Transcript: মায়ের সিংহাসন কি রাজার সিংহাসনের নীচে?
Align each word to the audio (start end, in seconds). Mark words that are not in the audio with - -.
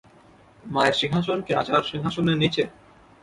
মায়ের 0.63 0.95
সিংহাসন 1.01 1.37
কি 1.45 1.51
রাজার 1.53 1.83
সিংহাসনের 1.91 2.37
নীচে? 2.37 2.63